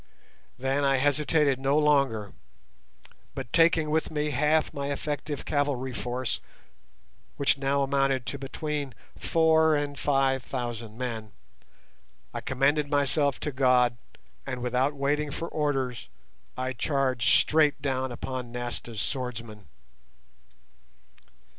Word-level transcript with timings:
Then 0.57 0.83
I 0.83 0.97
hesitated 0.97 1.59
no 1.59 1.77
longer, 1.77 2.33
but 3.35 3.53
taking 3.53 3.91
with 3.91 4.09
me 4.09 4.31
half 4.31 4.73
my 4.73 4.91
effective 4.91 5.45
cavalry 5.45 5.93
force, 5.93 6.39
which 7.37 7.55
now 7.59 7.83
amounted 7.83 8.25
to 8.25 8.39
between 8.39 8.95
four 9.15 9.75
and 9.75 9.99
five 9.99 10.41
thousand 10.41 10.97
men, 10.97 11.33
I 12.33 12.41
commended 12.41 12.89
myself 12.89 13.39
to 13.41 13.51
God, 13.51 13.95
and, 14.47 14.63
without 14.63 14.95
waiting 14.95 15.29
for 15.29 15.47
orders, 15.47 16.09
I 16.57 16.73
charged 16.73 17.39
straight 17.39 17.79
down 17.79 18.11
upon 18.11 18.51
Nasta's 18.51 18.99
swordsmen. 19.01 19.67